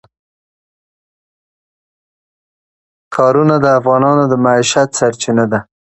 ښارونه 3.13 3.55
د 3.63 3.65
افغانانو 3.79 4.23
د 4.31 4.33
معیشت 4.43 4.89
سرچینه 4.99 5.45
ده. 5.51 5.59